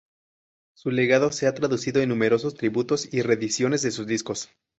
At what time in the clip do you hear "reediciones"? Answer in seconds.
3.21-3.83